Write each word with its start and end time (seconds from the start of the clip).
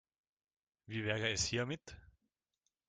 Wie 0.87 1.05
wäre 1.05 1.29
es 1.29 1.45
hiermit? 1.45 1.95